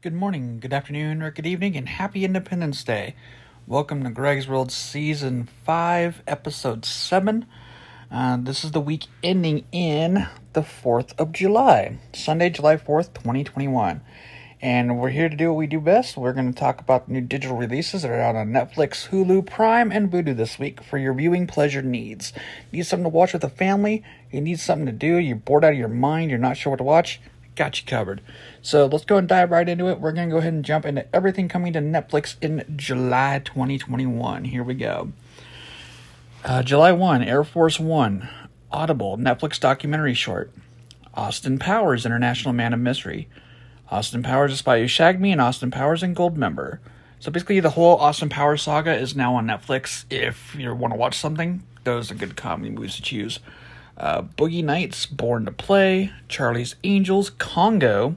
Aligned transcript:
Good 0.00 0.14
morning, 0.14 0.60
good 0.60 0.72
afternoon, 0.72 1.22
or 1.22 1.32
good 1.32 1.44
evening, 1.44 1.76
and 1.76 1.88
happy 1.88 2.24
Independence 2.24 2.84
Day. 2.84 3.16
Welcome 3.66 4.04
to 4.04 4.10
Greg's 4.10 4.46
World 4.46 4.70
Season 4.70 5.48
5, 5.64 6.22
Episode 6.24 6.84
7. 6.84 7.44
Uh, 8.08 8.36
this 8.36 8.62
is 8.62 8.70
the 8.70 8.80
week 8.80 9.06
ending 9.24 9.64
in 9.72 10.28
the 10.52 10.60
4th 10.60 11.18
of 11.18 11.32
July, 11.32 11.98
Sunday, 12.14 12.48
July 12.48 12.76
4th, 12.76 13.12
2021. 13.12 14.00
And 14.62 15.00
we're 15.00 15.08
here 15.08 15.28
to 15.28 15.36
do 15.36 15.48
what 15.48 15.58
we 15.58 15.66
do 15.66 15.80
best. 15.80 16.16
We're 16.16 16.32
going 16.32 16.52
to 16.52 16.58
talk 16.58 16.80
about 16.80 17.08
new 17.08 17.20
digital 17.20 17.56
releases 17.56 18.02
that 18.02 18.12
are 18.12 18.20
out 18.20 18.36
on 18.36 18.50
Netflix, 18.52 19.08
Hulu, 19.08 19.46
Prime, 19.46 19.90
and 19.90 20.12
Vudu 20.12 20.36
this 20.36 20.60
week 20.60 20.80
for 20.80 20.98
your 20.98 21.12
viewing 21.12 21.48
pleasure 21.48 21.82
needs. 21.82 22.32
Need 22.70 22.86
something 22.86 23.02
to 23.02 23.08
watch 23.08 23.32
with 23.32 23.42
the 23.42 23.48
family? 23.48 24.04
You 24.30 24.42
need 24.42 24.60
something 24.60 24.86
to 24.86 24.92
do? 24.92 25.16
You're 25.16 25.34
bored 25.34 25.64
out 25.64 25.72
of 25.72 25.78
your 25.78 25.88
mind? 25.88 26.30
You're 26.30 26.38
not 26.38 26.56
sure 26.56 26.70
what 26.70 26.76
to 26.76 26.84
watch? 26.84 27.20
Got 27.58 27.78
you 27.78 27.86
covered. 27.86 28.22
So 28.62 28.86
let's 28.86 29.04
go 29.04 29.16
and 29.16 29.28
dive 29.28 29.50
right 29.50 29.68
into 29.68 29.88
it. 29.88 30.00
We're 30.00 30.12
going 30.12 30.28
to 30.28 30.32
go 30.32 30.38
ahead 30.38 30.54
and 30.54 30.64
jump 30.64 30.86
into 30.86 31.04
everything 31.14 31.48
coming 31.48 31.72
to 31.74 31.80
Netflix 31.80 32.36
in 32.40 32.64
July 32.76 33.42
2021. 33.44 34.44
Here 34.44 34.62
we 34.62 34.74
go. 34.74 35.12
Uh, 36.44 36.62
July 36.62 36.92
1, 36.92 37.22
Air 37.22 37.44
Force 37.44 37.80
One, 37.80 38.28
Audible, 38.70 39.18
Netflix 39.18 39.58
documentary 39.58 40.14
short. 40.14 40.52
Austin 41.12 41.58
Powers, 41.58 42.06
International 42.06 42.54
Man 42.54 42.72
of 42.72 42.80
Mystery. 42.80 43.28
Austin 43.90 44.22
Powers, 44.22 44.52
A 44.52 44.56
Spy 44.56 44.80
Who 44.80 44.86
Shagged 44.86 45.20
Me, 45.20 45.32
and 45.32 45.40
Austin 45.40 45.70
Powers 45.70 46.02
and 46.02 46.14
Goldmember. 46.14 46.78
So 47.18 47.32
basically, 47.32 47.58
the 47.58 47.70
whole 47.70 47.96
Austin 47.96 48.28
Powers 48.28 48.62
saga 48.62 48.94
is 48.94 49.16
now 49.16 49.34
on 49.34 49.46
Netflix. 49.46 50.04
If 50.08 50.54
you 50.54 50.72
want 50.74 50.94
to 50.94 50.98
watch 50.98 51.18
something, 51.18 51.64
those 51.82 52.12
are 52.12 52.14
good 52.14 52.36
comedy 52.36 52.70
movies 52.70 52.94
to 52.96 53.02
choose 53.02 53.40
uh, 53.98 54.22
Boogie 54.22 54.64
Nights, 54.64 55.06
Born 55.06 55.44
to 55.44 55.52
Play, 55.52 56.12
Charlie's 56.28 56.76
Angels, 56.84 57.30
Congo, 57.30 58.16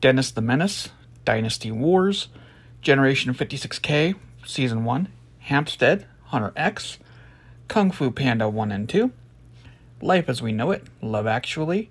Dennis 0.00 0.30
the 0.30 0.42
Menace, 0.42 0.90
Dynasty 1.24 1.70
Wars, 1.70 2.28
Generation 2.82 3.32
56K, 3.32 4.14
Season 4.44 4.84
1, 4.84 5.08
Hampstead, 5.40 6.06
Hunter 6.26 6.52
X, 6.56 6.98
Kung 7.68 7.90
Fu 7.90 8.10
Panda 8.10 8.48
1 8.48 8.72
and 8.72 8.88
2, 8.88 9.12
Life 10.00 10.28
as 10.28 10.42
We 10.42 10.52
Know 10.52 10.72
It, 10.72 10.84
Love 11.00 11.26
Actually, 11.26 11.90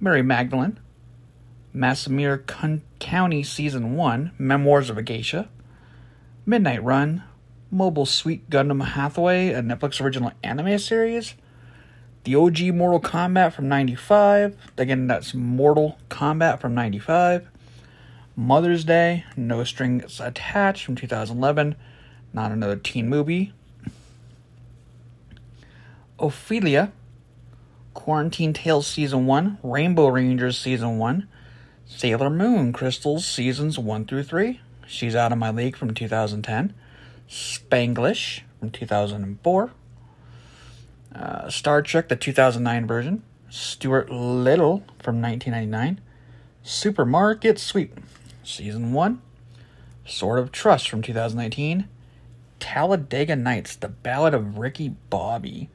Mary 0.00 0.22
Magdalene, 0.22 0.78
Masameer 1.74 2.44
County 2.98 3.42
Season 3.42 3.94
1, 3.94 4.32
Memoirs 4.38 4.90
of 4.90 4.98
a 4.98 5.02
Geisha, 5.02 5.48
Midnight 6.44 6.82
Run, 6.82 7.22
Mobile 7.70 8.06
Suit 8.06 8.48
Gundam 8.50 8.84
Hathaway, 8.84 9.48
a 9.48 9.62
Netflix 9.62 10.00
original 10.00 10.32
anime 10.42 10.78
series, 10.78 11.34
the 12.24 12.34
OG 12.34 12.74
Mortal 12.74 13.00
Kombat 13.00 13.52
from 13.52 13.68
95. 13.68 14.56
Again, 14.78 15.06
that's 15.06 15.34
Mortal 15.34 15.98
Kombat 16.08 16.60
from 16.60 16.74
95. 16.74 17.48
Mother's 18.34 18.84
Day, 18.84 19.24
No 19.36 19.62
Strings 19.62 20.20
Attached 20.20 20.84
from 20.84 20.96
2011. 20.96 21.76
Not 22.32 22.50
another 22.50 22.76
teen 22.76 23.08
movie. 23.08 23.52
Ophelia, 26.18 26.92
Quarantine 27.92 28.52
Tales 28.52 28.86
Season 28.86 29.26
1, 29.26 29.58
Rainbow 29.62 30.08
Rangers 30.08 30.58
Season 30.58 30.98
1, 30.98 31.28
Sailor 31.86 32.30
Moon 32.30 32.72
Crystals 32.72 33.26
Seasons 33.26 33.78
1 33.78 34.06
through 34.06 34.24
3. 34.24 34.60
She's 34.86 35.14
Out 35.14 35.32
of 35.32 35.38
My 35.38 35.50
League 35.50 35.76
from 35.76 35.92
2010. 35.92 36.74
Spanglish 37.28 38.40
from 38.58 38.70
2004 38.70 39.70
uh, 41.14 41.48
Star 41.48 41.82
Trek, 41.82 42.08
the 42.08 42.16
2009 42.16 42.86
version, 42.86 43.22
Stuart 43.48 44.10
Little 44.10 44.78
from 45.02 45.20
1999, 45.22 46.00
Supermarket 46.62 47.58
Sweep, 47.58 48.00
Season 48.42 48.92
1, 48.92 49.22
Sword 50.06 50.38
of 50.38 50.52
Trust 50.52 50.88
from 50.88 51.02
2019, 51.02 51.88
Talladega 52.58 53.36
Nights, 53.36 53.76
The 53.76 53.88
Ballad 53.88 54.34
of 54.34 54.58
Ricky 54.58 54.96
Bobby, 55.10 55.70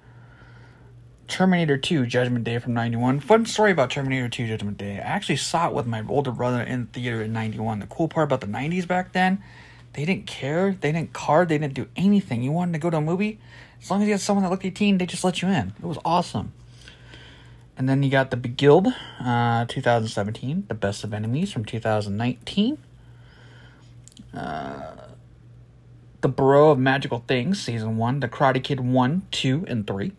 Terminator 1.27 1.77
2 1.77 2.07
Judgment 2.07 2.43
Day 2.43 2.57
from 2.57 2.73
91. 2.73 3.19
Fun 3.19 3.45
story 3.45 3.71
about 3.71 3.91
Terminator 3.91 4.27
2 4.27 4.47
Judgment 4.47 4.77
Day. 4.77 4.95
I 4.95 5.01
actually 5.01 5.35
saw 5.35 5.67
it 5.67 5.75
with 5.75 5.85
my 5.85 6.03
older 6.09 6.31
brother 6.31 6.61
in 6.61 6.87
theater 6.87 7.21
in 7.21 7.31
91. 7.31 7.79
The 7.79 7.85
cool 7.85 8.07
part 8.07 8.25
about 8.25 8.41
the 8.41 8.47
90s 8.47 8.87
back 8.87 9.13
then, 9.13 9.41
they 9.93 10.05
didn't 10.05 10.25
care, 10.25 10.75
they 10.79 10.91
didn't 10.91 11.13
card, 11.13 11.49
they 11.49 11.59
didn't 11.59 11.75
do 11.75 11.87
anything. 11.95 12.41
You 12.41 12.51
wanted 12.51 12.73
to 12.73 12.79
go 12.79 12.89
to 12.89 12.97
a 12.97 13.01
movie, 13.01 13.39
as 13.81 13.89
long 13.89 14.01
as 14.01 14.07
you 14.07 14.13
had 14.13 14.21
someone 14.21 14.43
that 14.43 14.49
looked 14.49 14.65
18, 14.65 14.97
they 14.97 15.05
just 15.05 15.23
let 15.23 15.41
you 15.41 15.47
in. 15.47 15.73
It 15.79 15.85
was 15.85 15.97
awesome. 16.03 16.53
And 17.77 17.87
then 17.87 18.03
you 18.03 18.09
got 18.09 18.29
The 18.29 18.37
Guild, 18.37 18.87
uh, 19.21 19.65
2017, 19.65 20.65
The 20.67 20.73
Best 20.73 21.03
of 21.03 21.13
Enemies 21.13 21.51
from 21.51 21.63
2019. 21.63 22.77
Uh, 24.33 24.95
the 26.21 26.27
Bureau 26.27 26.71
of 26.71 26.79
Magical 26.79 27.23
Things, 27.25 27.61
Season 27.61 27.95
1, 27.95 28.19
The 28.19 28.27
Karate 28.27 28.61
Kid 28.61 28.81
1, 28.81 29.21
2, 29.31 29.65
and 29.67 29.87
3. 29.87 30.11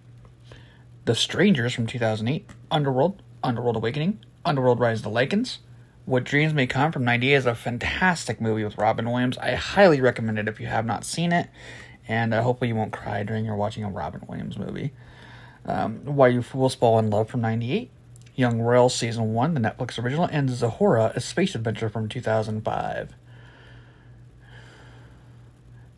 The 1.05 1.15
Strangers 1.15 1.75
from 1.75 1.87
2008, 1.87 2.49
Underworld, 2.71 3.23
Underworld 3.43 3.77
Awakening, 3.77 4.21
Underworld 4.45 4.81
Rise 4.81 4.99
of 4.99 5.05
the 5.05 5.11
Lycans. 5.11 5.59
What 6.07 6.25
Dreams 6.25 6.55
May 6.55 6.67
Come 6.67 6.93
from 6.93 7.05
98 7.05 7.35
is 7.35 7.47
a 7.47 7.55
fantastic 7.55 8.41
movie 8.41 8.65
with 8.65 8.79
Robin 8.79 9.11
Williams. 9.11 9.37
I 9.37 9.55
highly 9.55 10.01
recommend 10.01 10.39
it 10.39 10.49
if 10.49 10.59
you 10.59 10.67
have 10.67 10.87
not 10.87 11.05
seen 11.05 11.31
it 11.31 11.49
and 12.11 12.35
uh, 12.35 12.43
hopefully 12.43 12.67
you 12.69 12.75
won't 12.75 12.93
cry 12.93 13.23
during 13.23 13.45
your 13.45 13.55
watching 13.55 13.85
a 13.85 13.89
Robin 13.89 14.21
Williams 14.27 14.59
movie. 14.59 14.93
Um, 15.65 16.05
Why 16.05 16.27
You 16.27 16.43
Fools 16.43 16.75
Fall 16.75 16.99
in 16.99 17.09
Love 17.09 17.31
from 17.31 17.41
98, 17.41 17.89
Young 18.35 18.61
Royal 18.61 18.89
Season 18.89 19.33
1, 19.33 19.55
the 19.55 19.61
Netflix 19.61 20.03
original, 20.03 20.25
and 20.25 20.49
Zathura, 20.49 21.15
a 21.15 21.21
space 21.21 21.55
adventure 21.55 21.89
from 21.89 22.09
2005. 22.09 23.15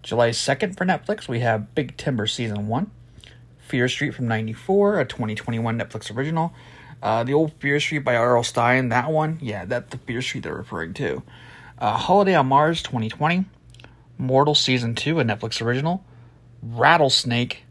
July 0.03 0.31
2nd 0.31 0.77
for 0.77 0.85
Netflix, 0.85 1.29
we 1.29 1.41
have 1.41 1.75
Big 1.75 1.97
Timber 1.97 2.27
Season 2.27 2.69
1, 2.69 2.91
Fear 3.67 3.89
Street 3.89 4.15
from 4.15 4.29
94, 4.29 5.01
a 5.01 5.07
2021 5.07 5.79
Netflix 5.79 6.15
original. 6.15 6.53
Uh, 7.03 7.25
the 7.25 7.33
old 7.33 7.55
Fear 7.55 7.81
Street 7.81 8.01
by 8.01 8.17
R.L. 8.17 8.43
Stine, 8.43 8.91
that 8.91 9.11
one, 9.11 9.39
yeah, 9.41 9.65
that's 9.65 9.91
the 9.91 9.99
Fear 9.99 10.21
Street 10.21 10.45
they're 10.45 10.55
referring 10.55 10.93
to. 10.95 11.23
Uh, 11.79 11.97
Holiday 11.97 12.35
on 12.35 12.49
Mars 12.49 12.83
2020, 12.83 13.47
Mortel 14.23 14.55
Season 14.55 14.95
2, 14.95 15.21
a 15.21 15.25
Netflix 15.25 15.61
original, 15.61 16.05
Rattlesnake, 16.63 17.65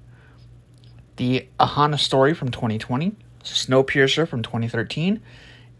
The 1.16 1.47
Ahanna 1.59 1.97
Story 1.97 2.34
from 2.34 2.51
2020, 2.51 3.16
Snowpiercer 3.44 4.28
from 4.28 4.44
2013, 4.44 5.22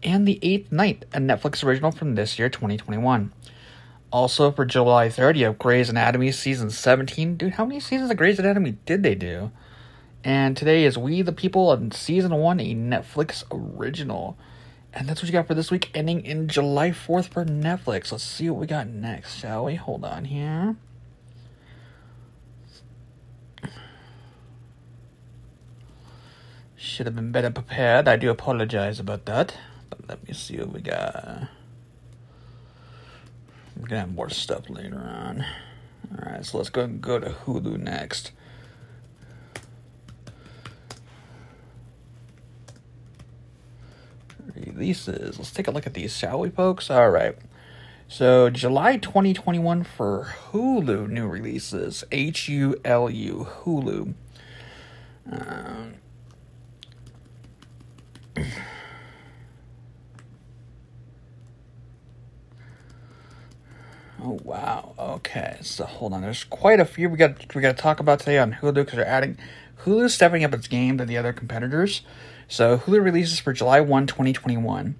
and 0.02 0.26
The 0.26 0.40
Eighth 0.42 0.72
Night, 0.72 1.04
a 1.12 1.18
Netflix 1.18 1.62
original 1.62 1.92
from 1.92 2.14
this 2.14 2.38
year, 2.38 2.48
2021. 2.48 3.32
Also 4.10 4.50
for 4.50 4.64
July 4.64 5.08
3rd, 5.08 5.36
you 5.36 5.44
have 5.44 5.58
Grey's 5.58 5.88
Anatomy 5.88 6.32
Season 6.32 6.70
17. 6.70 7.36
Dude, 7.36 7.54
how 7.54 7.64
many 7.64 7.78
seasons 7.78 8.10
of 8.10 8.16
Grey's 8.16 8.38
Anatomy 8.38 8.76
did 8.86 9.02
they 9.02 9.14
do? 9.14 9.50
And 10.24 10.56
today 10.56 10.84
is 10.84 10.96
We 10.96 11.22
the 11.22 11.32
People 11.32 11.68
on 11.68 11.90
Season 11.92 12.34
1, 12.34 12.60
a 12.60 12.74
Netflix 12.74 13.44
original. 13.50 14.38
And 14.94 15.08
that's 15.08 15.22
what 15.22 15.28
you 15.28 15.32
got 15.32 15.46
for 15.46 15.54
this 15.54 15.70
week, 15.70 15.90
ending 15.94 16.24
in 16.24 16.48
July 16.48 16.90
4th 16.90 17.28
for 17.28 17.44
Netflix. 17.44 18.12
Let's 18.12 18.24
see 18.24 18.50
what 18.50 18.60
we 18.60 18.66
got 18.66 18.88
next, 18.88 19.38
shall 19.38 19.64
we? 19.64 19.76
Hold 19.76 20.04
on 20.04 20.26
here. 20.26 20.76
Should 26.76 27.06
have 27.06 27.16
been 27.16 27.32
better 27.32 27.50
prepared. 27.50 28.06
I 28.06 28.16
do 28.16 28.28
apologize 28.28 29.00
about 29.00 29.24
that. 29.26 29.56
But 29.88 30.08
let 30.08 30.28
me 30.28 30.34
see 30.34 30.58
what 30.58 30.72
we 30.72 30.80
got. 30.80 31.48
We're 33.76 33.88
gonna 33.88 34.00
have 34.02 34.14
more 34.14 34.28
stuff 34.28 34.68
later 34.68 34.98
on. 34.98 35.46
Alright, 36.14 36.44
so 36.44 36.58
let's 36.58 36.70
go 36.70 36.86
go 36.86 37.18
to 37.18 37.30
Hulu 37.30 37.78
next. 37.78 38.32
Releases. 44.74 45.38
Let's 45.38 45.50
take 45.52 45.68
a 45.68 45.70
look 45.70 45.86
at 45.86 45.94
these, 45.94 46.16
shall 46.16 46.40
we, 46.40 46.50
folks? 46.50 46.90
All 46.90 47.10
right. 47.10 47.36
So, 48.08 48.50
July 48.50 48.98
2021 48.98 49.84
for 49.84 50.34
Hulu 50.50 51.08
new 51.08 51.26
releases. 51.26 52.04
H 52.12 52.48
U 52.48 52.78
L 52.84 53.08
U, 53.08 53.46
Hulu. 53.62 54.14
Um, 55.30 55.94
oh 64.22 64.38
wow. 64.42 64.94
Okay. 64.98 65.58
So 65.62 65.84
hold 65.84 66.12
on. 66.12 66.22
There's 66.22 66.44
quite 66.44 66.80
a 66.80 66.84
few 66.84 67.08
we 67.08 67.16
got 67.16 67.54
we 67.54 67.62
got 67.62 67.76
to 67.76 67.82
talk 67.82 68.00
about 68.00 68.18
today 68.18 68.38
on 68.38 68.54
Hulu 68.54 68.74
because 68.74 68.96
they're 68.96 69.06
adding 69.06 69.38
Hulu's 69.84 70.14
stepping 70.14 70.44
up 70.44 70.52
its 70.54 70.68
game 70.68 70.98
to 70.98 71.04
the 71.04 71.16
other 71.16 71.32
competitors. 71.32 72.02
So 72.52 72.76
Hulu 72.76 73.02
releases 73.02 73.40
for 73.40 73.54
July 73.54 73.80
1, 73.80 74.06
2021. 74.06 74.94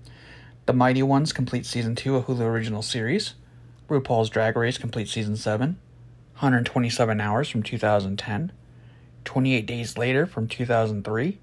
The 0.65 0.73
Mighty 0.73 1.03
Ones 1.03 1.35
complete 1.35 1.67
season 1.67 1.95
2 1.95 2.17
of 2.17 2.25
Hulu 2.25 2.41
original 2.41 2.81
series. 2.81 3.35
RuPaul's 3.91 4.31
Drag 4.31 4.57
Race 4.57 4.79
complete 4.79 5.07
season 5.07 5.37
7. 5.37 5.77
127 6.33 7.21
Hours 7.21 7.51
from 7.51 7.63
2010. 7.63 8.53
28 9.27 9.67
Days 9.67 9.99
Later 9.99 10.25
from 10.25 10.49
2003. 10.49 11.39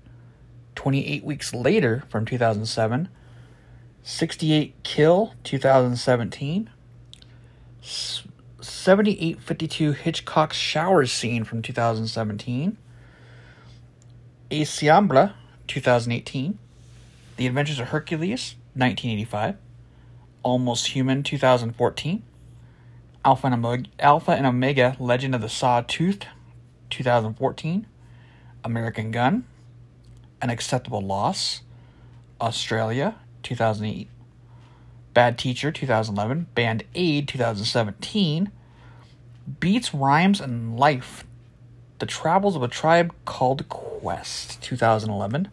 28 0.74 1.24
Weeks 1.24 1.54
Later 1.54 2.04
from 2.10 2.26
2007. 2.26 3.10
68 4.02 4.74
Kill 4.82 5.36
2017. 5.44 6.72
7852 7.82 9.92
Hitchcock 9.92 10.54
shower 10.54 11.06
scene 11.06 11.44
from 11.44 11.62
2017. 11.62 12.78
Ensemble 14.52 15.34
2018. 15.70 16.58
The 17.38 17.48
Adventures 17.48 17.80
of 17.80 17.90
Hercules 17.90 18.56
1985. 18.74 19.56
Almost 20.44 20.88
Human 20.88 21.24
2014. 21.24 22.24
Alpha 23.24 23.48
and 23.48 23.54
Omega, 23.54 23.90
Alpha 24.00 24.32
and 24.32 24.48
Omega 24.48 24.98
Legend 25.00 25.36
of 25.36 25.42
the 25.42 25.48
Sawtooth 25.48 26.26
2014. 26.90 27.86
American 28.66 29.12
Gun. 29.12 29.46
An 30.42 30.50
Acceptable 30.50 31.02
Loss. 31.02 31.62
Australia 32.42 33.16
2008. 33.44 34.10
Bad 35.14 35.38
Teacher 35.38 35.72
2011. 35.72 36.48
Band 36.56 36.84
Aid 36.96 37.28
2017. 37.28 38.52
Beats, 39.60 39.94
Rhymes, 39.94 40.42
and 40.42 40.78
Life 40.80 41.26
The 42.00 42.06
Travels 42.06 42.56
of 42.56 42.64
a 42.64 42.68
Tribe 42.68 43.14
Called 43.26 43.70
Quest 43.70 44.62
2011. 44.64 45.50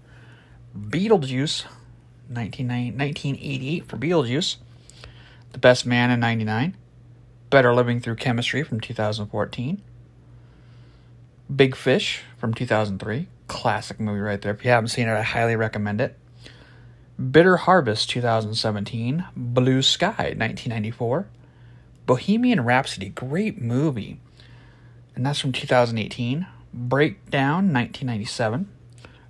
Beetlejuice 0.76 1.64
1988 2.28 3.88
for 3.88 3.96
Beetlejuice. 3.96 4.56
The 5.52 5.58
Best 5.58 5.86
Man 5.86 6.10
in 6.10 6.20
99. 6.20 6.76
Better 7.48 7.74
Living 7.74 8.00
Through 8.00 8.16
Chemistry 8.16 8.62
from 8.62 8.80
2014. 8.80 9.82
Big 11.54 11.76
Fish 11.76 12.22
from 12.36 12.52
2003. 12.52 13.28
Classic 13.48 13.98
movie 13.98 14.20
right 14.20 14.40
there. 14.42 14.52
If 14.52 14.64
you 14.64 14.70
haven't 14.70 14.88
seen 14.88 15.08
it, 15.08 15.12
I 15.12 15.22
highly 15.22 15.56
recommend 15.56 16.00
it. 16.00 16.18
Bitter 17.30 17.56
Harvest 17.56 18.10
2017. 18.10 19.24
Blue 19.34 19.80
Sky 19.80 20.34
1994. 20.36 21.26
Bohemian 22.04 22.60
Rhapsody, 22.60 23.08
great 23.08 23.60
movie. 23.60 24.20
And 25.14 25.24
that's 25.24 25.40
from 25.40 25.52
2018. 25.52 26.46
Breakdown 26.74 27.72
1997. 27.72 28.68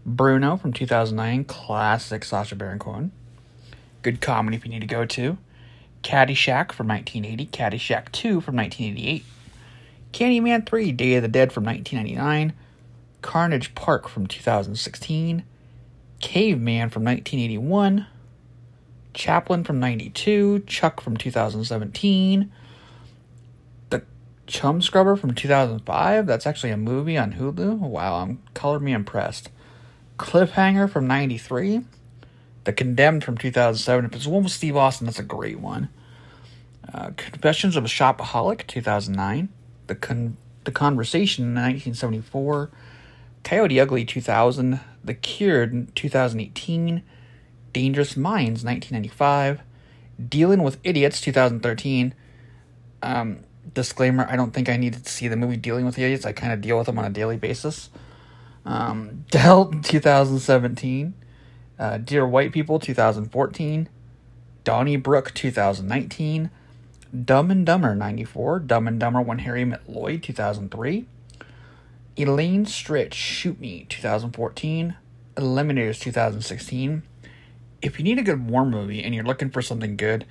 Bruno 0.07 0.57
from 0.57 0.73
2009, 0.73 1.45
classic 1.45 2.23
Sacha 2.23 2.55
Baron 2.55 2.79
Cohen. 2.79 3.11
Good 4.03 4.21
comedy 4.21 4.57
if 4.57 4.65
you 4.65 4.71
need 4.71 4.83
to 4.83 4.87
go 4.87 5.05
to. 5.05 5.37
Caddyshack 6.05 6.71
from 6.71 6.87
1980, 6.87 7.47
Caddyshack 7.47 8.13
2 8.13 8.41
from 8.41 8.55
1988, 8.55 9.25
Candyman 10.13 10.65
3, 10.65 10.93
Day 10.93 11.15
of 11.17 11.23
the 11.23 11.29
Dead 11.29 11.53
from 11.53 11.65
1999, 11.65 12.57
Carnage 13.21 13.75
Park 13.75 14.07
from 14.07 14.29
2016, 14.29 15.43
Caveman 16.21 16.91
from 16.91 17.03
1981, 17.03 18.07
Chaplin 19.13 19.65
from 19.65 19.81
92, 19.81 20.61
Chuck 20.69 21.01
from 21.01 21.17
2017, 21.17 22.53
The 23.91 24.03
Chum 24.47 24.81
Scrubber 24.81 25.17
from 25.17 25.35
2005. 25.35 26.27
That's 26.27 26.47
actually 26.47 26.71
a 26.71 26.77
movie 26.77 27.19
on 27.19 27.33
Hulu. 27.33 27.79
Wow, 27.81 28.19
I'm 28.19 28.41
color 28.55 28.79
me 28.79 28.93
impressed. 28.93 29.51
Cliffhanger 30.19 30.91
from 30.91 31.07
93. 31.07 31.83
The 32.65 32.73
Condemned 32.73 33.23
from 33.23 33.39
2007. 33.39 34.05
If 34.05 34.15
it's 34.15 34.27
one 34.27 34.43
with 34.45 34.53
Steve 34.53 34.77
Austin, 34.77 35.07
that's 35.07 35.19
a 35.19 35.25
great 35.25 35.61
one. 35.61 35.89
Uh, 36.93 37.11
Confessions 37.17 37.77
of 37.77 37.85
a 37.85 37.89
Shopaholic, 37.89 38.67
2009. 38.67 39.49
The 39.87 39.95
Con- 39.95 40.37
The 40.65 40.73
Conversation, 40.73 41.47
1974. 41.47 42.71
Coyote 43.45 43.81
Ugly, 43.81 44.05
2000. 44.05 44.81
The 45.05 45.15
Cured, 45.15 45.95
2018. 45.95 47.03
Dangerous 47.73 48.17
Minds, 48.17 48.65
1995. 48.65 49.61
Dealing 50.29 50.63
with 50.63 50.79
Idiots, 50.83 51.21
2013. 51.21 52.15
Um, 53.03 53.41
disclaimer: 53.75 54.27
I 54.31 54.37
don't 54.37 54.53
think 54.53 54.69
I 54.69 54.77
needed 54.77 55.05
to 55.05 55.11
see 55.11 55.29
the 55.29 55.37
movie 55.37 55.59
Dealing 55.59 55.85
with 55.85 55.99
Idiots. 55.99 56.25
I 56.25 56.33
kind 56.33 56.53
of 56.53 56.61
deal 56.61 56.79
with 56.79 56.87
them 56.87 56.99
on 56.99 57.05
a 57.05 57.11
daily 57.11 57.37
basis. 57.37 57.91
Um, 58.67 59.25
Dealt, 59.31 59.85
2017. 59.85 61.15
Uh, 61.79 61.99
Dear 61.99 62.27
White 62.27 62.53
People, 62.53 62.79
2014. 62.79 63.89
Donnybrook, 64.65 65.33
2019. 65.33 66.51
Dumb 67.25 67.51
and 67.51 67.65
Dumber, 67.65 67.95
94. 67.95 68.61
Dumb 68.61 68.89
and 68.89 68.99
Dumber 68.99 69.21
When 69.21 69.39
Harry 69.41 69.65
Met 69.65 69.89
Lloyd, 69.89 70.23
2003. 70.23 71.07
Elaine 72.17 72.65
Stritch, 72.65 73.15
Shoot 73.15 73.61
Me, 73.61 73.87
2014. 73.89 74.97
Eliminators, 75.37 76.01
2016. 76.01 77.03
If 77.83 77.99
you 77.99 78.05
need 78.05 78.19
a 78.19 78.23
good 78.23 78.49
war 78.49 78.65
movie 78.65 79.05
and 79.05 79.15
you're 79.15 79.25
looking 79.25 79.51
for 79.51 79.63
something 79.63 79.97
good, 79.97 80.27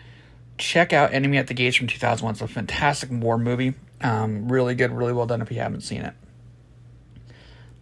check 0.57 0.91
out 0.91 1.13
Enemy 1.13 1.37
at 1.37 1.47
the 1.47 1.53
Gates 1.53 1.77
from 1.77 1.87
2001. 1.87 2.33
It's 2.33 2.41
a 2.41 2.47
fantastic 2.47 3.09
war 3.11 3.37
movie. 3.37 3.75
Um, 4.01 4.51
really 4.51 4.75
good, 4.75 4.91
really 4.91 5.13
well 5.13 5.27
done 5.27 5.41
if 5.41 5.51
you 5.51 5.59
haven't 5.59 5.81
seen 5.81 6.01
it. 6.01 6.13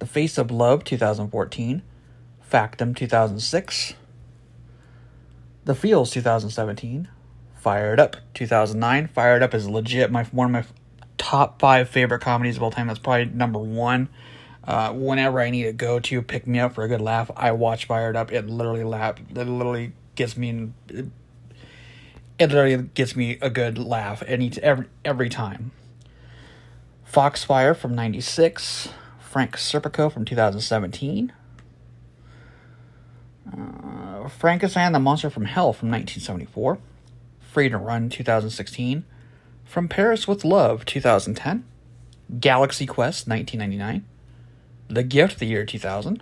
The 0.03 0.09
Face 0.09 0.37
of 0.37 0.51
Love 0.51 0.83
2014, 0.83 1.81
Factum 2.41 2.93
2006, 2.93 3.93
The 5.63 5.73
Feels 5.73 6.11
2017, 6.11 7.07
Fired 7.55 8.01
Up 8.01 8.17
2009. 8.33 9.07
Fired 9.07 9.41
Up 9.41 9.53
is 9.53 9.69
legit 9.69 10.11
my 10.11 10.25
one 10.25 10.47
of 10.47 10.51
my 10.51 10.65
top 11.17 11.61
five 11.61 11.87
favorite 11.87 12.19
comedies 12.19 12.57
of 12.57 12.63
all 12.63 12.69
time. 12.69 12.87
That's 12.87 12.99
probably 12.99 13.33
number 13.33 13.59
one. 13.59 14.09
Uh, 14.65 14.91
whenever 14.91 15.39
I 15.39 15.49
need 15.49 15.63
to 15.63 15.71
go 15.71 16.01
to 16.01 16.21
pick 16.21 16.47
me 16.47 16.59
up 16.59 16.73
for 16.75 16.83
a 16.83 16.89
good 16.89 16.99
laugh, 16.99 17.31
I 17.37 17.53
watch 17.53 17.85
Fired 17.85 18.17
Up. 18.17 18.29
It 18.29 18.47
literally 18.47 18.83
laugh. 18.83 19.21
It 19.33 19.47
literally 19.47 19.93
gets 20.15 20.35
me 20.35 20.49
in. 20.49 20.73
It, 20.89 21.05
it 22.37 22.51
literally 22.51 22.89
gets 22.93 23.15
me 23.15 23.37
a 23.41 23.49
good 23.49 23.77
laugh 23.77 24.21
any 24.27 24.51
every 24.61 24.87
every 25.05 25.29
time. 25.29 25.71
Foxfire 27.05 27.73
from 27.73 27.95
'96. 27.95 28.89
Frank 29.33 29.57
Serpico 29.57 30.11
from 30.11 30.25
2017. 30.25 31.33
Uh, 33.51 34.29
Frankenstein 34.29 34.91
the 34.91 34.99
Monster 34.99 35.31
from 35.31 35.45
Hell 35.45 35.73
from 35.73 35.89
1974. 35.89 36.77
Free 37.39 37.67
to 37.67 37.79
Run 37.79 38.11
2016. 38.11 39.03
From 39.65 39.87
Paris 39.87 40.27
with 40.27 40.45
Love 40.45 40.85
2010. 40.85 41.65
Galaxy 42.39 42.85
Quest 42.85 43.27
1999. 43.27 44.05
The 44.87 45.01
Gift 45.01 45.39
the 45.39 45.47
year 45.47 45.65
2000. 45.65 46.21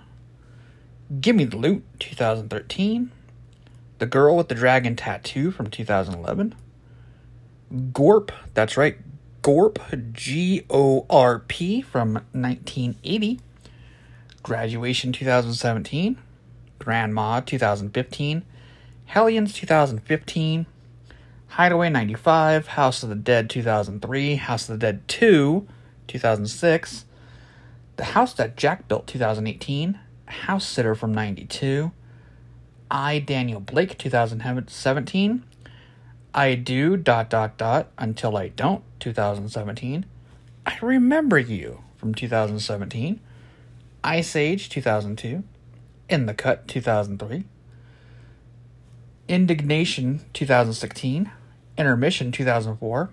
Gimme 1.20 1.44
the 1.44 1.58
Loot 1.58 1.84
2013. 2.00 3.12
The 3.98 4.06
Girl 4.06 4.38
with 4.38 4.48
the 4.48 4.56
Dragon 4.56 4.96
Tattoo 4.96 5.52
from 5.52 5.70
2011. 5.70 6.56
Gorp, 7.92 8.32
that's 8.54 8.78
right, 8.78 8.98
Gorp, 9.42 9.80
G 10.14 10.66
O 10.70 11.06
R 11.10 11.40
P 11.40 11.82
from 11.82 12.14
1980. 12.32 13.40
Graduation 14.44 15.12
2017. 15.12 16.18
Grandma 16.80 17.40
2015. 17.40 18.44
Hellions 19.06 19.54
2015. 19.54 20.66
Hideaway 21.48 21.90
95. 21.90 22.68
House 22.68 23.04
of 23.04 23.10
the 23.10 23.16
Dead 23.16 23.50
2003. 23.50 24.36
House 24.36 24.70
of 24.70 24.80
the 24.80 24.86
Dead 24.86 25.08
2 25.08 25.68
2006. 26.08 27.06
The 27.98 28.04
House 28.04 28.34
That 28.34 28.56
Jack 28.56 28.88
Built 28.88 29.08
2018. 29.08 30.00
House 30.26 30.68
Sitter 30.68 30.96
from 30.96 31.14
92. 31.14 31.92
I, 32.90 33.20
Daniel 33.20 33.60
Blake 33.60 33.98
2017. 33.98 35.44
I 36.34 36.56
do 36.56 36.96
dot 36.96 37.30
dot 37.30 37.58
dot 37.58 37.88
until 37.98 38.38
I 38.38 38.48
don't 38.48 38.84
2017. 39.02 40.06
I 40.66 40.78
remember 40.82 41.38
you 41.38 41.84
from 41.98 42.16
2017. 42.16 43.20
Ice 44.04 44.36
Age 44.36 44.70
2002. 44.70 45.44
In 46.08 46.26
the 46.28 46.34
Cut 46.34 46.70
2003. 46.70 47.44
Indignation 49.28 50.22
2016. 50.34 51.32
Intermission 51.78 52.32
2004. 52.32 53.10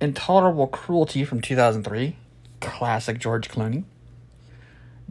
Intolerable 0.00 0.66
Cruelty 0.66 1.24
from 1.26 1.42
2003. 1.42 2.16
Classic 2.60 3.18
George 3.18 3.50
Clooney. 3.50 3.84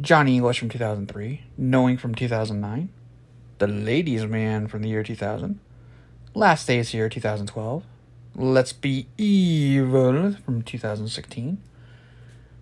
Johnny 0.02 0.38
English 0.38 0.58
from 0.58 0.70
2003. 0.70 1.44
Knowing 1.58 1.98
from 1.98 2.16
2009. 2.16 2.90
The 3.60 3.68
Ladies 3.68 4.25
Man 4.25 4.68
from 4.68 4.82
the 4.82 4.90
year 4.90 5.04
2000. 5.04 5.60
Last 6.36 6.66
Days 6.66 6.90
Here 6.90 7.10
2012. 7.10 7.84
Let's 8.36 8.74
Be 8.74 9.06
Evil 9.20 10.34
from 10.44 10.63
2016. 10.63 11.62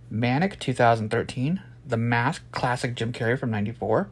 Manic 0.09 0.59
2013. 0.59 1.61
The 1.87 1.95
Mask 1.95 2.43
Classic 2.51 2.93
Jim 2.95 3.13
Carrey 3.13 3.39
from 3.39 3.49
94. 3.51 4.09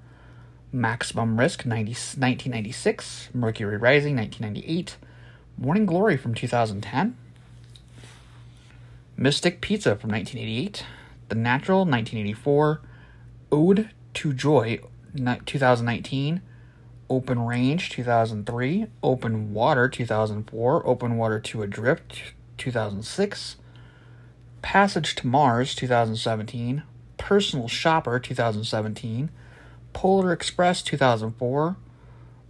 Maximum 0.72 1.38
Risk 1.38 1.66
90, 1.66 1.92
1996. 1.92 3.32
Mercury 3.34 3.75
Rising 3.75 4.16
1998. 4.16 4.96
Morning 5.58 5.86
Glory 5.86 6.16
from 6.16 6.34
2010. 6.34 7.18
Mystic 9.18 9.60
Pizza 9.60 9.98
from 9.98 10.12
1988. 10.12 10.86
The 11.28 11.36
Natural 11.36 11.80
1984. 11.80 12.80
Ode 13.51 13.89
to 14.13 14.32
Joy 14.32 14.80
2019. 15.13 16.44
Open 17.10 17.46
Range 17.46 17.89
2003, 17.89 18.88
Open 19.01 19.54
Water 19.54 19.89
2004, 19.89 20.88
Open 20.88 21.18
Water 21.18 21.39
2 21.39 21.63
Adrift 21.63 22.34
2006, 22.58 23.56
Passage 24.62 25.16
to 25.16 25.28
Mars 25.28 25.74
2017, 25.74 26.84
Personal 27.18 27.68
Shopper 27.68 28.20
2017, 28.20 29.32
Polar 29.94 30.32
Express 30.32 30.84
2004, 30.84 31.78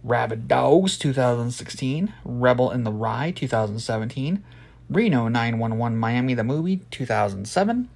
Rabid 0.02 0.48
Dogs 0.48 0.98
2016, 0.98 2.12
Rebel 2.24 2.70
in 2.70 2.84
the 2.84 2.92
Rye 2.92 3.30
2017, 3.30 4.44
Reno 4.88 5.28
911 5.28 5.98
Miami 5.98 6.34
the 6.34 6.44
Movie 6.44 6.80
2007, 6.90 7.88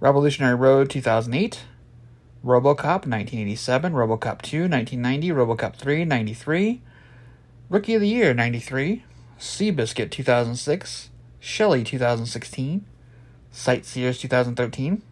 Revolutionary 0.00 0.54
Road 0.54 0.90
2008, 0.90 1.60
RoboCop 2.44 3.04
1987, 3.06 3.92
RoboCop 3.92 4.40
2 4.40 4.68
1990, 4.68 5.28
RoboCop 5.28 5.76
3 5.76 6.04
93, 6.06 6.80
Rookie 7.68 7.94
of 7.94 8.00
the 8.00 8.08
Year 8.08 8.32
93, 8.32 9.04
Seabiscuit 9.38 10.10
2006, 10.10 11.10
Shelley 11.38 11.84
2016, 11.84 12.86
Sightseers 13.50 14.18
2013, 14.18 15.02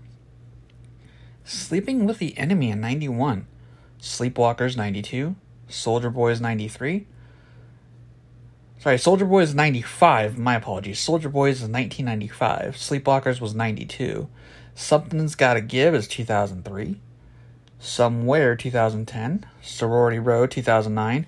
Sleeping 1.44 2.06
with 2.06 2.18
the 2.18 2.36
Enemy 2.38 2.70
in 2.70 2.80
91, 2.80 3.46
Sleepwalkers 4.00 4.76
92, 4.76 5.36
Soldier 5.68 6.10
Boys 6.10 6.40
93. 6.40 7.06
Sorry, 8.78 8.96
Soldier 8.96 9.24
Boys 9.24 9.54
95. 9.54 10.38
My 10.38 10.54
apologies. 10.54 11.00
Soldier 11.00 11.28
Boys 11.28 11.56
is 11.56 11.68
1995. 11.68 12.76
Sleepwalkers 12.76 13.40
was 13.40 13.54
92. 13.54 14.28
Something's 14.74 15.34
Gotta 15.34 15.60
Give 15.60 15.94
is 15.94 16.06
2003. 16.06 17.00
Somewhere 17.80 18.56
2010, 18.56 19.46
Sorority 19.62 20.18
Row 20.18 20.46
2009. 20.46 21.26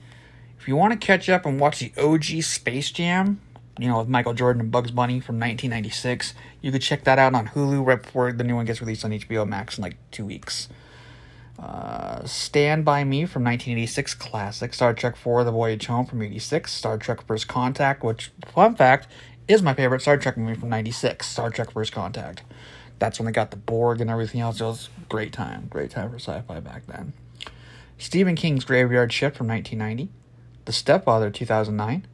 If 0.59 0.69
you 0.69 0.77
want 0.77 0.93
to 0.93 1.07
catch 1.07 1.29
up 1.29 1.47
and 1.47 1.61
watch 1.61 1.79
the 1.79 1.93
OG 1.97 2.43
Space 2.43 2.91
Jam, 2.91 3.41
you 3.79 3.89
know, 3.89 3.99
with 3.99 4.09
Michael 4.09 4.35
Jordan 4.35 4.61
and 4.61 4.71
Bugs 4.71 4.91
Bunny 4.91 5.21
from 5.21 5.37
1996, 5.37 6.35
you 6.61 6.71
could 6.73 6.83
check 6.83 7.05
that 7.05 7.19
out 7.19 7.35
on 7.35 7.49
Hulu 7.49 7.87
right 7.87 8.03
before 8.03 8.33
the 8.33 8.45
new 8.45 8.57
one 8.57 8.67
gets 8.67 8.81
released 8.81 9.05
on 9.05 9.13
HBO 9.13 9.49
Max 9.49 9.79
in 9.79 9.83
like 9.83 9.97
two 10.11 10.27
weeks. 10.27 10.69
Uh, 11.59 12.25
Stand 12.25 12.85
By 12.85 13.05
Me 13.05 13.27
from 13.27 13.45
1986, 13.45 14.15
classic. 14.15 14.75
Star 14.75 14.95
Trek 14.95 15.17
4, 15.17 15.45
The 15.45 15.51
Voyage 15.51 15.87
Home 15.87 16.07
from 16.07 16.23
86. 16.23 16.73
Star 16.73 16.99
Trek 16.99 17.27
First 17.27 17.49
Contact, 17.49 18.03
which, 18.03 18.33
fun 18.47 18.75
fact, 18.75 19.09
is 19.47 19.63
my 19.63 19.75
favorite 19.75 20.01
Star 20.01 20.17
Trek 20.17 20.37
movie 20.37 20.59
from 20.59 20.71
96, 20.71 21.27
Star 21.27 21.51
Trek 21.51 21.71
First 21.71 21.93
Contact. 21.93 22.43
That's 23.01 23.19
when 23.19 23.27
they 23.27 23.33
got 23.33 23.51
the 23.51 23.57
Borg 23.57 24.01
and 24.01 24.11
everything 24.11 24.41
else. 24.41 24.61
It 24.61 24.65
was 24.65 24.91
great 25.09 25.33
time. 25.33 25.67
Great 25.69 25.91
time 25.91 26.11
for 26.11 26.19
sci-fi 26.19 26.61
back 26.61 26.87
then. 26.87 27.15
Stephen 27.99 28.37
King's 28.37 28.65
Graveyard 28.65 29.13
Shift 29.13 29.37
from 29.37 29.49
1990. 29.49 30.13
The 30.67 30.73
Stepfather 30.73 31.31
2009. 31.31 32.07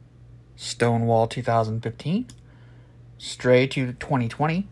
Stonewall 0.55 1.27
2015. 1.27 2.27
Stray 3.17 3.67
to 3.67 3.93
2020. 3.93 4.67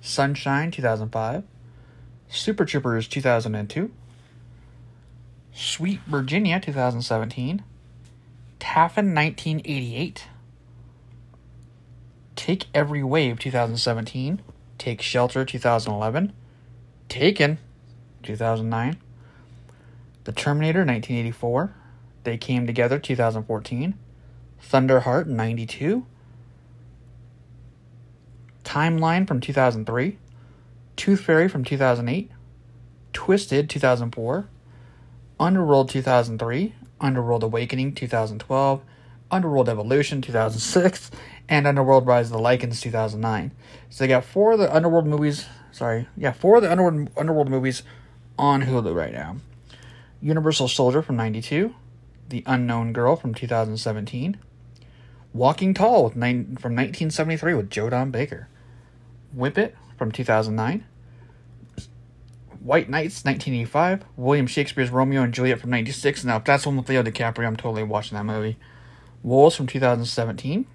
Sunshine 0.00 0.70
2005. 0.70 1.42
Super 2.28 2.64
Troopers 2.64 3.08
2002. 3.08 3.90
Sweet 5.52 6.00
Virginia 6.06 6.60
2017. 6.60 7.64
Taffin 8.60 9.14
1988. 9.14 10.28
Take 12.36 12.66
Every 12.72 13.02
Wave 13.02 13.40
2017. 13.40 14.40
Take 14.80 15.02
Shelter 15.02 15.44
2011, 15.44 16.32
Taken 17.10 17.58
2009, 18.22 18.96
The 20.24 20.32
Terminator 20.32 20.78
1984, 20.78 21.74
They 22.24 22.38
Came 22.38 22.66
Together 22.66 22.98
2014, 22.98 23.92
Thunderheart 24.64 25.26
92, 25.26 26.06
Timeline 28.64 29.28
from 29.28 29.40
2003, 29.42 30.16
Tooth 30.96 31.20
Fairy 31.20 31.46
from 31.46 31.62
2008, 31.62 32.30
Twisted 33.12 33.68
2004, 33.68 34.48
Underworld 35.38 35.90
2003, 35.90 36.74
Underworld 37.02 37.42
Awakening 37.42 37.94
2012, 37.94 38.80
Underworld 39.30 39.68
Evolution 39.68 40.22
2006, 40.22 41.10
and 41.50 41.66
Underworld 41.66 42.06
Rise 42.06 42.26
of 42.26 42.32
the 42.32 42.38
Lycans 42.38 42.80
2009. 42.80 43.50
So 43.90 44.04
they 44.04 44.08
got 44.08 44.24
four 44.24 44.52
of 44.52 44.60
the 44.60 44.74
Underworld 44.74 45.06
movies. 45.06 45.46
Sorry, 45.72 46.08
yeah, 46.16 46.32
four 46.32 46.56
of 46.56 46.62
the 46.62 46.70
Underworld 46.70 47.10
Underworld 47.16 47.50
movies 47.50 47.82
on 48.38 48.62
Hulu 48.62 48.94
right 48.94 49.12
now. 49.12 49.36
Universal 50.22 50.68
Soldier 50.68 51.02
from 51.02 51.16
'92, 51.16 51.74
The 52.28 52.44
Unknown 52.46 52.92
Girl 52.92 53.16
from 53.16 53.34
2017, 53.34 54.38
Walking 55.32 55.74
Tall 55.74 56.04
with 56.04 56.16
nine, 56.16 56.56
from 56.56 56.72
1973 56.72 57.54
with 57.54 57.70
Joe 57.70 57.90
Don 57.90 58.10
Baker, 58.10 58.48
Whip 59.32 59.58
It 59.58 59.76
from 59.98 60.12
2009. 60.12 60.84
White 62.60 62.90
Nights, 62.90 63.24
1985. 63.24 64.04
William 64.18 64.46
Shakespeare's 64.46 64.90
Romeo 64.90 65.22
and 65.22 65.32
Juliet 65.32 65.60
from 65.60 65.70
96. 65.70 66.24
Now, 66.24 66.36
if 66.36 66.44
that's 66.44 66.66
one 66.66 66.76
with 66.76 66.90
Leo 66.90 67.02
DiCaprio, 67.02 67.46
I'm 67.46 67.56
totally 67.56 67.82
watching 67.82 68.18
that 68.18 68.26
movie. 68.26 68.58
Wolves 69.22 69.56
from 69.56 69.66
2017. 69.66 70.66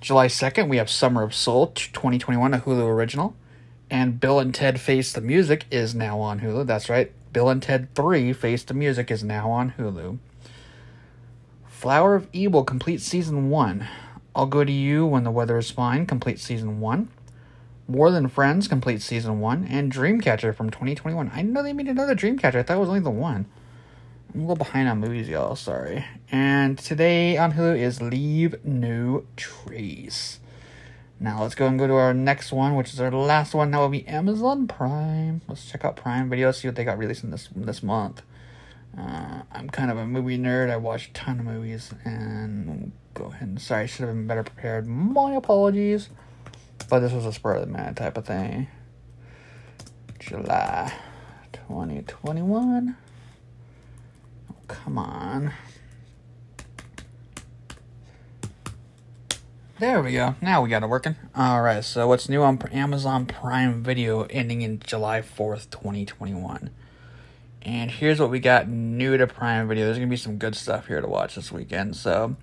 July 0.00 0.28
2nd, 0.28 0.68
we 0.68 0.76
have 0.76 0.88
Summer 0.88 1.24
of 1.24 1.34
Soul 1.34 1.68
2021, 1.68 2.54
a 2.54 2.60
Hulu 2.60 2.86
original. 2.86 3.34
And 3.90 4.20
Bill 4.20 4.38
and 4.38 4.54
Ted 4.54 4.80
Face 4.80 5.12
the 5.12 5.20
Music 5.20 5.64
is 5.72 5.92
now 5.94 6.20
on 6.20 6.40
Hulu. 6.40 6.66
That's 6.66 6.88
right. 6.88 7.10
Bill 7.32 7.48
and 7.48 7.60
Ted 7.60 7.92
3 7.96 8.32
Face 8.32 8.62
the 8.62 8.74
Music 8.74 9.10
is 9.10 9.24
now 9.24 9.50
on 9.50 9.72
Hulu. 9.72 10.18
Flower 11.66 12.14
of 12.14 12.28
Evil 12.32 12.62
complete 12.62 13.00
season 13.00 13.50
1. 13.50 13.88
I'll 14.36 14.46
Go 14.46 14.62
to 14.62 14.70
You 14.70 15.04
When 15.04 15.24
the 15.24 15.32
Weather 15.32 15.58
is 15.58 15.72
Fine 15.72 16.06
complete 16.06 16.38
season 16.38 16.80
1. 16.80 17.08
More 17.88 18.12
Than 18.12 18.28
Friends 18.28 18.68
complete 18.68 19.02
season 19.02 19.40
1. 19.40 19.64
And 19.64 19.92
Dreamcatcher 19.92 20.54
from 20.54 20.70
2021. 20.70 21.32
I 21.34 21.42
know 21.42 21.62
they 21.62 21.72
made 21.72 21.88
another 21.88 22.14
Dreamcatcher. 22.14 22.56
I 22.56 22.62
thought 22.62 22.76
it 22.76 22.80
was 22.80 22.88
only 22.88 23.00
the 23.00 23.10
one. 23.10 23.46
I'm 24.34 24.40
a 24.40 24.42
little 24.42 24.56
behind 24.56 24.88
on 24.88 25.00
movies, 25.00 25.26
y'all. 25.26 25.56
Sorry. 25.56 26.04
And 26.30 26.78
today 26.78 27.38
on 27.38 27.52
Hulu 27.52 27.78
is 27.78 28.02
Leave 28.02 28.62
No 28.62 29.24
Trace. 29.36 30.38
Now 31.18 31.42
let's 31.42 31.54
go 31.54 31.66
and 31.66 31.78
go 31.78 31.86
to 31.86 31.94
our 31.94 32.12
next 32.12 32.52
one, 32.52 32.76
which 32.76 32.92
is 32.92 33.00
our 33.00 33.10
last 33.10 33.54
one. 33.54 33.70
That 33.70 33.78
will 33.78 33.88
be 33.88 34.06
Amazon 34.06 34.68
Prime. 34.68 35.40
Let's 35.48 35.64
check 35.70 35.82
out 35.82 35.96
Prime 35.96 36.28
Video, 36.28 36.52
see 36.52 36.68
what 36.68 36.76
they 36.76 36.84
got 36.84 36.98
released 36.98 37.24
in 37.24 37.30
this 37.30 37.48
this 37.56 37.82
month. 37.82 38.20
Uh, 38.96 39.42
I'm 39.50 39.70
kind 39.70 39.90
of 39.90 39.96
a 39.96 40.06
movie 40.06 40.38
nerd. 40.38 40.70
I 40.70 40.76
watch 40.76 41.08
a 41.08 41.12
ton 41.12 41.40
of 41.40 41.46
movies, 41.46 41.94
and 42.04 42.92
go 43.14 43.24
ahead 43.24 43.48
and 43.48 43.60
sorry, 43.60 43.84
I 43.84 43.86
should 43.86 44.06
have 44.06 44.14
been 44.14 44.26
better 44.26 44.44
prepared. 44.44 44.86
My 44.86 45.32
apologies, 45.32 46.10
but 46.90 47.00
this 47.00 47.12
was 47.12 47.24
a 47.24 47.32
spur 47.32 47.54
of 47.54 47.62
the 47.62 47.66
man 47.66 47.94
type 47.94 48.18
of 48.18 48.26
thing. 48.26 48.68
July 50.18 50.92
2021. 51.52 52.96
Come 54.68 54.98
on. 54.98 55.52
There 59.78 60.02
we 60.02 60.12
go. 60.12 60.34
Now 60.42 60.62
we 60.62 60.68
got 60.68 60.82
it 60.82 60.88
working. 60.88 61.16
Alright, 61.36 61.84
so 61.84 62.08
what's 62.08 62.28
new 62.28 62.42
on 62.42 62.60
Amazon 62.72 63.26
Prime 63.26 63.82
Video 63.82 64.24
ending 64.24 64.62
in 64.62 64.80
July 64.80 65.22
4th, 65.22 65.70
2021? 65.70 66.70
And 67.62 67.90
here's 67.90 68.20
what 68.20 68.30
we 68.30 68.40
got 68.40 68.68
new 68.68 69.16
to 69.16 69.26
Prime 69.26 69.68
Video. 69.68 69.84
There's 69.84 69.98
going 69.98 70.08
to 70.08 70.10
be 70.10 70.16
some 70.16 70.36
good 70.36 70.54
stuff 70.54 70.88
here 70.88 71.00
to 71.00 71.06
watch 71.06 71.34
this 71.36 71.52
weekend. 71.52 71.96
So, 71.96 72.36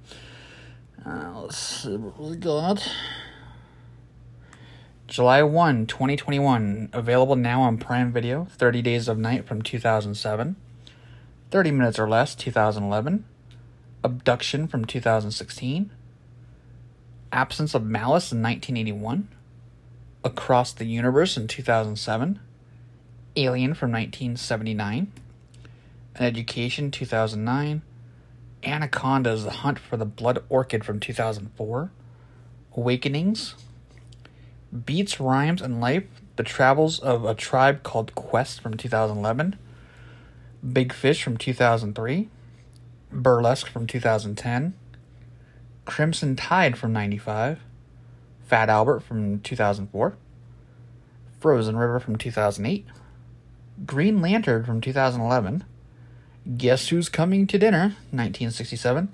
uh, 1.06 1.42
let's 1.42 1.58
see 1.58 1.98
what 1.98 2.20
we 2.20 2.38
got. 2.38 2.90
July 5.08 5.44
1, 5.44 5.88
2021. 5.88 6.90
Available 6.94 7.36
now 7.36 7.62
on 7.62 7.78
Prime 7.78 8.12
Video. 8.12 8.48
30 8.52 8.82
Days 8.82 9.08
of 9.08 9.18
Night 9.18 9.46
from 9.46 9.62
2007. 9.62 10.56
30 11.56 11.72
Minutes 11.72 11.98
or 11.98 12.10
Less, 12.10 12.36
2011. 12.36 13.24
Abduction 14.04 14.68
from 14.68 14.84
2016. 14.84 15.90
Absence 17.32 17.74
of 17.74 17.82
Malice 17.82 18.34
in 18.34 18.44
1981. 18.44 19.30
Across 20.26 20.74
the 20.74 20.84
Universe 20.84 21.38
in 21.38 21.48
2007. 21.48 22.42
Alien 23.38 23.74
from 23.74 23.94
1979. 23.94 25.14
An 26.16 26.26
Education 26.26 26.92
2009. 26.92 27.82
Anacondas 28.66 29.46
The 29.46 29.52
Hunt 29.52 29.80
for 29.80 29.96
the 29.96 30.04
Blood 30.04 30.44
Orchid 30.50 30.84
from 30.84 31.00
2004. 31.00 31.90
Awakenings. 32.76 33.56
Beats, 34.86 35.22
Rhymes, 35.22 35.62
and 35.62 35.80
Life 35.80 36.04
The 36.36 36.44
Travels 36.44 37.00
of 37.00 37.24
a 37.24 37.34
Tribe 37.34 37.82
Called 37.82 38.14
Quest 38.14 38.60
from 38.60 38.76
2011. 38.76 39.58
Big 40.74 40.94
Fish 40.94 41.24
from 41.24 41.38
2003, 41.38 42.30
Burlesque 43.12 43.68
from 43.68 43.88
2010, 43.88 44.74
Crimson 45.86 46.36
Tide 46.36 46.78
from 46.78 46.94
95, 46.94 47.60
Fat 48.48 48.70
Albert 48.70 49.02
from 49.02 49.40
2004, 49.42 50.18
Frozen 51.40 51.78
River 51.78 52.00
from 52.00 52.18
2008, 52.18 52.86
Green 53.86 54.22
Lantern 54.22 54.64
from 54.64 54.82
2011, 54.82 55.64
Guess 56.58 56.90
Who's 56.90 57.10
Coming 57.10 57.48
to 57.48 57.58
Dinner, 57.58 57.96
1967. 58.12 59.10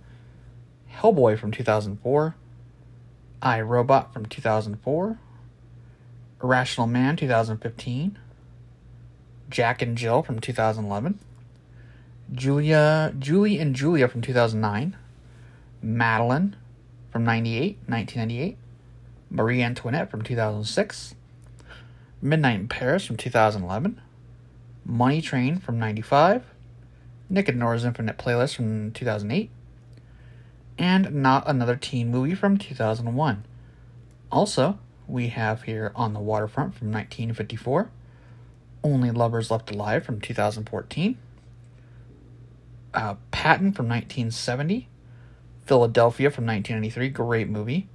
Hellboy 0.93 1.39
from 1.39 1.51
2004. 1.51 2.35
I 3.41 3.61
Robot 3.61 4.13
from 4.13 4.25
2004. 4.25 5.17
Irrational 6.43 6.87
Man 6.87 7.15
2015. 7.15 8.19
Jack 9.49 9.81
and 9.81 9.97
Jill 9.97 10.21
from 10.21 10.39
2011. 10.39 11.19
Julia 12.33 13.13
Julie 13.19 13.59
and 13.59 13.75
Julia 13.75 14.07
from 14.07 14.21
2009. 14.21 14.95
Madeline 15.81 16.55
from 17.11 17.25
98, 17.25 17.77
1998. 17.87 18.57
Marie 19.29 19.61
Antoinette 19.61 20.09
from 20.09 20.21
2006. 20.21 21.15
Midnight 22.21 22.59
in 22.59 22.67
Paris 22.67 23.05
from 23.05 23.17
2011. 23.17 23.99
Money 24.85 25.21
Train 25.21 25.57
from 25.57 25.77
95. 25.77 26.43
Nick 27.29 27.49
and 27.49 27.59
Nora's 27.59 27.83
Infinite 27.83 28.17
Playlist 28.17 28.55
from 28.55 28.91
2008. 28.91 29.49
And 30.77 31.13
Not 31.15 31.47
Another 31.47 31.75
Teen 31.75 32.09
Movie 32.09 32.35
from 32.35 32.57
2001. 32.57 33.45
Also, 34.31 34.79
we 35.07 35.27
have 35.27 35.63
here 35.63 35.91
On 35.95 36.13
the 36.13 36.19
Waterfront 36.19 36.75
from 36.75 36.87
1954. 36.87 37.89
Only 38.83 39.11
Lovers 39.11 39.51
Left 39.51 39.69
Alive 39.71 40.05
from 40.05 40.21
2014. 40.21 41.17
Uh, 42.93 43.15
Patton 43.31 43.71
from 43.71 43.87
1970. 43.87 44.89
Philadelphia 45.65 46.29
from 46.29 46.45
1993. 46.45 47.09
Great 47.09 47.49
movie. 47.49 47.87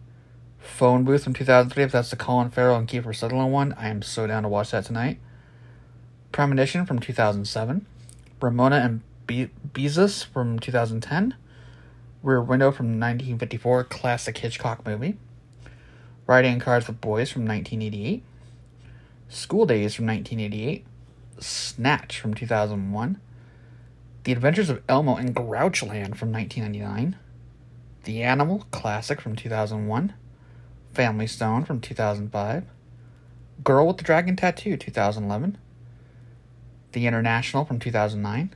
Phone 0.58 1.04
Booth 1.04 1.24
from 1.24 1.34
2003. 1.34 1.84
If 1.84 1.92
that's 1.92 2.10
the 2.10 2.16
Colin 2.16 2.50
Farrell 2.50 2.76
and 2.76 2.88
Kiefer 2.88 3.14
Sutherland 3.14 3.52
one, 3.52 3.72
I 3.74 3.88
am 3.88 4.02
so 4.02 4.26
down 4.26 4.42
to 4.44 4.48
watch 4.48 4.70
that 4.70 4.84
tonight. 4.84 5.18
Premonition 6.32 6.86
from 6.86 6.98
2007. 6.98 7.86
Ramona 8.40 8.76
and 8.76 9.00
Be- 9.26 9.50
Beezus 9.72 10.24
from 10.24 10.58
2010. 10.58 11.34
Rear 12.22 12.42
Window 12.42 12.72
from 12.72 12.86
1954. 12.86 13.84
Classic 13.84 14.36
Hitchcock 14.36 14.84
movie. 14.86 15.16
Riding 16.26 16.58
Cars 16.58 16.86
with 16.86 17.00
Boys 17.00 17.30
from 17.30 17.46
1988. 17.46 18.22
School 19.28 19.66
Days 19.66 19.94
from 19.94 20.06
1988. 20.06 20.84
Snatch 21.38 22.18
from 22.18 22.34
2001. 22.34 23.20
The 24.26 24.32
Adventures 24.32 24.70
of 24.70 24.82
Elmo 24.88 25.14
in 25.18 25.32
Grouchland 25.32 26.16
from 26.16 26.32
1999. 26.32 27.14
The 28.02 28.24
Animal 28.24 28.66
Classic 28.72 29.20
from 29.20 29.36
2001. 29.36 30.14
Family 30.92 31.28
Stone 31.28 31.64
from 31.64 31.80
2005. 31.80 32.64
Girl 33.62 33.86
with 33.86 33.98
the 33.98 34.02
Dragon 34.02 34.34
Tattoo 34.34 34.76
2011. 34.76 35.58
The 36.90 37.06
International 37.06 37.64
from 37.64 37.78
2009. 37.78 38.52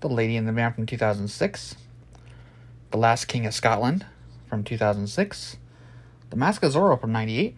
The 0.00 0.08
Lady 0.10 0.36
and 0.36 0.46
the 0.46 0.52
Man 0.52 0.74
from 0.74 0.84
2006. 0.84 1.76
The 2.90 2.98
Last 2.98 3.24
King 3.24 3.46
of 3.46 3.54
Scotland 3.54 4.04
from 4.50 4.64
2006. 4.64 5.56
The 6.28 6.36
Mask 6.36 6.62
of 6.62 6.74
Zorro 6.74 7.00
from 7.00 7.12
98. 7.12 7.56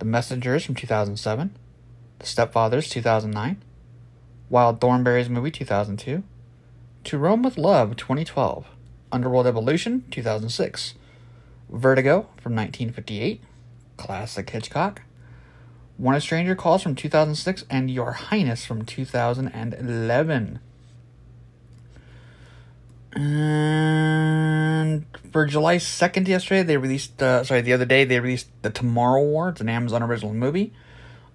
The 0.00 0.04
Messengers 0.04 0.64
from 0.64 0.74
2007. 0.74 1.54
The 2.18 2.26
Stepfathers 2.26 2.90
2009. 2.90 3.62
Wild 4.48 4.80
Thornberrys 4.80 5.28
movie 5.28 5.50
2002. 5.50 6.22
To 7.04 7.18
Rome 7.18 7.42
with 7.42 7.58
Love 7.58 7.96
2012. 7.96 8.66
Underworld 9.10 9.46
Evolution 9.46 10.04
2006. 10.10 10.94
Vertigo 11.68 12.28
from 12.40 12.54
1958. 12.54 13.42
Classic 13.96 14.48
Hitchcock. 14.48 15.02
When 15.96 16.14
a 16.14 16.20
Stranger 16.20 16.54
Calls 16.54 16.82
from 16.82 16.94
2006 16.94 17.64
and 17.68 17.90
Your 17.90 18.12
Highness 18.12 18.64
from 18.64 18.84
2011. 18.84 20.60
And 23.16 25.06
for 25.32 25.46
July 25.46 25.76
2nd 25.76 26.28
yesterday, 26.28 26.62
they 26.62 26.76
released, 26.76 27.20
uh, 27.20 27.42
sorry, 27.42 27.62
the 27.62 27.72
other 27.72 27.86
day, 27.86 28.04
they 28.04 28.20
released 28.20 28.48
The 28.62 28.70
Tomorrow 28.70 29.22
War. 29.24 29.48
It's 29.48 29.60
an 29.60 29.68
Amazon 29.68 30.02
original 30.04 30.34
movie. 30.34 30.72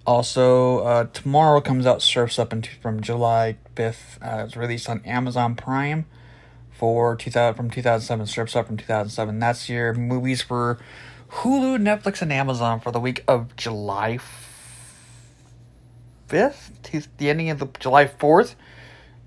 Also, 0.05 0.79
uh, 0.79 1.03
tomorrow 1.13 1.61
comes 1.61 1.85
out 1.85 2.01
Surfs 2.01 2.39
Up 2.39 2.51
into, 2.51 2.71
from 2.81 3.01
July 3.01 3.57
5th. 3.75 4.17
Uh, 4.21 4.45
it's 4.45 4.57
released 4.57 4.89
on 4.89 5.01
Amazon 5.05 5.55
Prime 5.55 6.05
for 6.71 7.15
2000 7.15 7.55
from 7.55 7.69
2007. 7.69 8.25
Surfs 8.25 8.55
Up 8.55 8.65
from 8.65 8.77
2007. 8.77 9.37
That's 9.37 9.69
your 9.69 9.93
movies 9.93 10.41
for 10.41 10.79
Hulu, 11.29 11.77
Netflix, 11.77 12.21
and 12.23 12.33
Amazon 12.33 12.79
for 12.79 12.91
the 12.91 12.99
week 12.99 13.23
of 13.27 13.55
July 13.55 14.17
5th 16.27 16.81
to 16.83 17.03
the 17.17 17.29
ending 17.29 17.51
of 17.51 17.59
the 17.59 17.67
July 17.79 18.05
4th, 18.05 18.55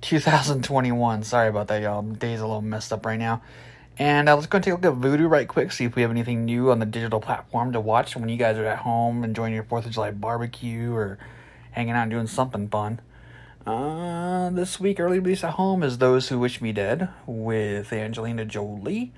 2021. 0.00 1.22
Sorry 1.22 1.48
about 1.48 1.68
that, 1.68 1.82
y'all. 1.82 2.02
Day's 2.02 2.40
a 2.40 2.46
little 2.46 2.62
messed 2.62 2.92
up 2.92 3.06
right 3.06 3.18
now. 3.18 3.42
And 3.98 4.28
uh, 4.28 4.34
let's 4.34 4.46
go 4.48 4.56
and 4.56 4.64
take 4.64 4.72
a 4.72 4.76
look 4.76 4.84
at 4.84 5.00
Vudu 5.00 5.30
right 5.30 5.46
quick, 5.46 5.70
see 5.70 5.84
if 5.84 5.94
we 5.94 6.02
have 6.02 6.10
anything 6.10 6.44
new 6.44 6.70
on 6.70 6.80
the 6.80 6.86
digital 6.86 7.20
platform 7.20 7.72
to 7.72 7.80
watch 7.80 8.16
when 8.16 8.28
you 8.28 8.36
guys 8.36 8.58
are 8.58 8.66
at 8.66 8.78
home 8.78 9.22
enjoying 9.22 9.54
your 9.54 9.62
4th 9.62 9.86
of 9.86 9.92
July 9.92 10.10
barbecue 10.10 10.92
or 10.92 11.18
hanging 11.70 11.92
out 11.92 12.02
and 12.02 12.10
doing 12.10 12.26
something 12.26 12.68
fun. 12.68 13.00
Uh, 13.66 14.50
this 14.50 14.80
week, 14.80 14.98
early 14.98 15.20
release 15.20 15.44
at 15.44 15.52
home 15.52 15.82
is 15.82 15.98
Those 15.98 16.28
Who 16.28 16.38
Wish 16.38 16.60
Me 16.60 16.72
Dead 16.72 17.08
with 17.24 17.92
Angelina 17.92 18.44
Jolie. 18.44 19.12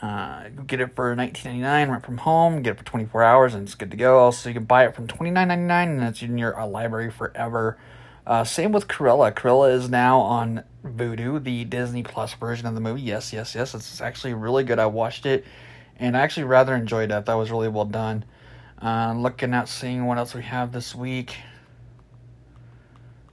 Uh, 0.00 0.50
get 0.66 0.80
it 0.80 0.94
for 0.94 1.16
nineteen 1.16 1.52
ninety 1.52 1.62
nine. 1.62 1.90
Rent 1.90 2.04
from 2.04 2.18
home. 2.18 2.62
Get 2.62 2.72
it 2.72 2.78
for 2.78 2.84
twenty 2.84 3.06
four 3.06 3.22
hours, 3.22 3.54
and 3.54 3.62
it's 3.62 3.74
good 3.74 3.90
to 3.90 3.96
go. 3.96 4.18
Also, 4.18 4.50
you 4.50 4.54
can 4.54 4.64
buy 4.64 4.84
it 4.84 4.94
from 4.94 5.06
twenty 5.06 5.30
nine 5.30 5.48
ninety 5.48 5.64
nine, 5.64 5.88
and 5.88 6.02
it's 6.02 6.22
in 6.22 6.36
your 6.38 6.58
uh, 6.58 6.66
library 6.66 7.10
forever. 7.10 7.78
Uh, 8.26 8.42
same 8.42 8.72
with 8.72 8.88
Cruella. 8.88 9.32
Cruella 9.32 9.72
is 9.72 9.88
now 9.88 10.18
on 10.18 10.64
Vudu, 10.84 11.42
the 11.42 11.64
Disney 11.64 12.02
Plus 12.02 12.34
version 12.34 12.66
of 12.66 12.74
the 12.74 12.80
movie. 12.80 13.02
Yes, 13.02 13.32
yes, 13.32 13.54
yes. 13.54 13.74
It's 13.74 14.00
actually 14.00 14.34
really 14.34 14.64
good. 14.64 14.80
I 14.80 14.86
watched 14.86 15.26
it, 15.26 15.44
and 15.96 16.16
I 16.16 16.20
actually 16.20 16.44
rather 16.44 16.74
enjoyed 16.74 17.12
it. 17.12 17.26
That 17.26 17.34
was 17.34 17.50
really 17.52 17.68
well 17.68 17.84
done. 17.84 18.24
Uh, 18.82 19.14
looking 19.16 19.54
at 19.54 19.68
seeing 19.68 20.06
what 20.06 20.18
else 20.18 20.34
we 20.34 20.42
have 20.42 20.72
this 20.72 20.94
week. 20.94 21.36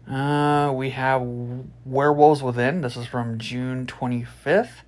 Uh, 0.08 0.72
we 0.76 0.92
have 0.92 1.22
Werewolves 1.86 2.44
Within. 2.44 2.82
This 2.82 2.96
is 2.96 3.08
from 3.08 3.40
June 3.40 3.88
twenty 3.88 4.24
fifth. 4.24 4.84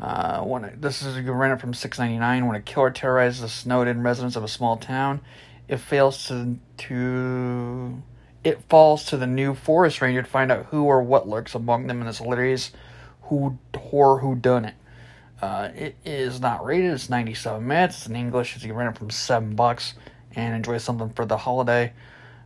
Uh, 0.00 0.42
when 0.42 0.78
this 0.80 1.02
is 1.02 1.16
you 1.16 1.22
can 1.22 1.32
rent 1.32 1.52
it 1.52 1.60
from 1.60 1.74
six 1.74 1.98
ninety 1.98 2.18
nine. 2.18 2.46
When 2.46 2.54
a 2.54 2.60
killer 2.60 2.90
terrorizes 2.90 3.40
the 3.40 3.48
snowed-in 3.48 4.02
residents 4.02 4.36
of 4.36 4.44
a 4.44 4.48
small 4.48 4.76
town, 4.76 5.20
it 5.68 5.78
fails 5.78 6.26
to 6.28 6.58
to 6.76 8.02
it 8.44 8.62
falls 8.68 9.04
to 9.06 9.16
the 9.16 9.26
new 9.26 9.54
forest 9.54 10.00
ranger 10.00 10.22
to 10.22 10.28
find 10.28 10.50
out 10.50 10.66
who 10.66 10.84
or 10.84 11.02
what 11.02 11.28
lurks 11.28 11.54
among 11.54 11.86
them 11.86 12.00
in 12.00 12.06
this 12.06 12.18
hilarious 12.18 12.72
who 13.22 13.58
horror 13.76 14.18
who 14.18 14.34
done 14.34 14.64
it. 14.64 14.74
Uh, 15.40 15.70
it 15.74 15.96
is 16.04 16.40
not 16.40 16.64
rated. 16.64 16.92
It's 16.92 17.10
ninety 17.10 17.34
seven 17.34 17.66
minutes. 17.66 17.98
It's 17.98 18.06
in 18.06 18.16
English. 18.16 18.54
You 18.54 18.68
can 18.68 18.76
rent 18.76 18.94
it 18.94 18.98
from 18.98 19.10
seven 19.10 19.56
bucks 19.56 19.94
and 20.34 20.54
enjoy 20.54 20.78
something 20.78 21.10
for 21.10 21.24
the 21.24 21.36
holiday. 21.36 21.92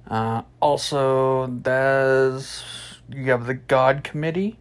Uh, 0.08 0.42
also, 0.60 1.46
there's 1.46 2.64
you 3.10 3.30
have 3.30 3.46
the 3.46 3.54
God 3.54 4.02
Committee. 4.04 4.58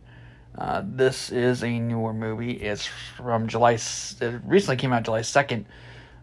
Uh, 0.58 0.82
this 0.86 1.32
is 1.32 1.64
a 1.64 1.80
newer 1.80 2.14
movie. 2.14 2.54
It's 2.54 2.86
from 2.86 3.48
July. 3.48 3.74
It 3.74 4.42
recently 4.46 4.78
came 4.78 4.94
out 4.94 5.04
July 5.04 5.22
second. 5.22 5.66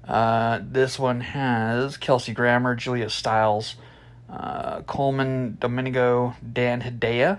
Uh, 0.06 0.60
this 0.62 0.98
one 0.98 1.20
has 1.20 1.96
Kelsey 1.96 2.32
Grammer, 2.32 2.74
Julia 2.74 3.08
Stiles, 3.08 3.76
uh, 4.32 4.80
Colman 4.82 5.58
Domingo, 5.60 6.34
Dan 6.52 6.80
Hedaya, 6.80 7.38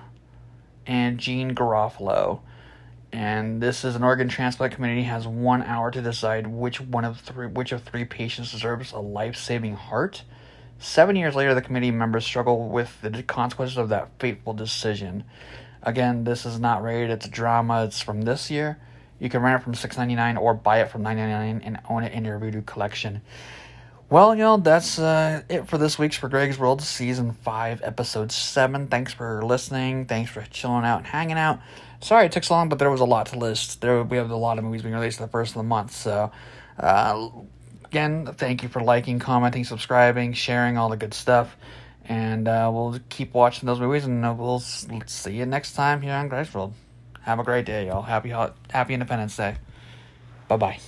and 0.86 1.20
Janeane 1.20 1.54
Garofalo. 1.54 2.42
And 3.12 3.62
this 3.62 3.84
is 3.84 3.96
an 3.96 4.04
organ 4.04 4.28
transplant 4.28 4.74
committee 4.74 5.04
has 5.04 5.28
one 5.28 5.62
hour 5.64 5.92
to 5.92 6.02
decide 6.02 6.48
which 6.48 6.82
one 6.82 7.06
of 7.06 7.20
three 7.20 7.48
which 7.48 7.72
of 7.72 7.84
three 7.84 8.06
patients 8.06 8.52
deserves 8.52 8.92
a 8.92 9.00
life 9.00 9.36
saving 9.36 9.76
heart. 9.76 10.24
Seven 10.80 11.16
years 11.16 11.36
later, 11.36 11.54
the 11.54 11.62
committee 11.62 11.92
members 11.92 12.26
struggle 12.26 12.70
with 12.70 13.02
the 13.02 13.24
consequences 13.24 13.78
of 13.78 13.90
that 13.90 14.10
fateful 14.20 14.54
decision. 14.54 15.24
Again, 15.84 16.24
this 16.24 16.46
is 16.46 16.60
not 16.60 16.82
rated. 16.82 17.12
It's 17.12 17.26
a 17.26 17.30
drama. 17.30 17.86
It's 17.86 18.02
from 18.02 18.24
this 18.24 18.50
year. 18.50 18.80
You 19.20 19.30
can 19.30 19.42
rent 19.42 19.62
it 19.62 19.64
from 19.64 19.76
six 19.76 19.96
ninety 19.96 20.16
nine 20.16 20.36
or 20.36 20.54
buy 20.54 20.82
it 20.82 20.90
from 20.90 21.04
nine 21.04 21.18
ninety 21.18 21.34
nine 21.34 21.62
and 21.64 21.80
own 21.90 22.04
it 22.04 22.14
in 22.14 22.26
your 22.26 22.40
Vudu 22.40 22.66
collection. 22.66 23.22
Well, 24.14 24.36
y'all, 24.36 24.60
that's 24.60 25.00
uh, 25.00 25.42
it 25.50 25.68
for 25.68 25.80
this 25.80 25.98
week's 25.98 26.18
For 26.18 26.30
Greg's 26.30 26.60
World 26.60 26.84
Season 26.84 27.32
5, 27.32 27.82
Episode 27.82 28.32
7. 28.32 28.86
Thanks 28.86 29.12
for 29.12 29.44
listening. 29.44 30.06
Thanks 30.06 30.30
for 30.30 30.44
chilling 30.52 30.86
out 30.86 31.00
and 31.00 31.08
hanging 31.08 31.40
out. 31.40 31.60
Sorry 32.00 32.28
it 32.28 32.32
took 32.32 32.44
so 32.44 32.54
long, 32.54 32.70
but 32.70 32.78
there 32.78 32.92
was 32.92 33.02
a 33.02 33.06
lot 33.06 33.26
to 33.26 33.40
list. 33.40 33.82
There 33.82 34.04
We 34.04 34.18
have 34.18 34.30
a 34.30 34.36
lot 34.36 34.60
of 34.60 34.66
movies 34.66 34.84
being 34.84 34.94
released 34.94 35.18
the 35.18 35.28
first 35.28 35.54
of 35.54 35.56
the 35.56 35.64
month. 35.64 35.94
So, 35.96 36.32
uh, 36.78 37.30
again, 37.86 38.28
thank 38.28 38.62
you 38.62 38.70
for 38.70 38.84
liking, 38.84 39.18
commenting, 39.18 39.64
subscribing, 39.64 40.34
sharing, 40.34 40.78
all 40.78 40.90
the 40.90 40.98
good 40.98 41.16
stuff. 41.16 41.58
And 42.06 42.48
uh, 42.48 42.70
we'll 42.72 43.00
keep 43.10 43.34
watching 43.34 43.66
those 43.66 43.80
movies, 43.80 44.06
and 44.06 44.22
we'll 44.38 44.60
see 44.60 45.38
you 45.38 45.48
next 45.48 45.74
time 45.74 46.04
here 46.04 46.14
on 46.14 46.28
Greg's 46.28 46.54
World. 46.54 46.76
Have 47.22 47.40
a 47.40 47.44
great 47.44 47.66
day, 47.66 47.88
y'all. 47.88 48.04
Happy, 48.04 48.30
happy 48.30 48.94
Independence 48.94 49.36
Day. 49.36 49.56
Bye 50.48 50.58
bye. 50.58 50.80